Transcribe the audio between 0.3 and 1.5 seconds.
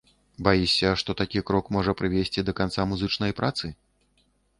Баішся, што такі